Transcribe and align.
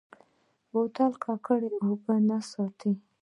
بوتل 0.71 1.11
د 1.15 1.21
ککړو 1.23 1.69
اوبو 1.83 2.13
نه 2.27 2.37
ساتي. 2.51 2.91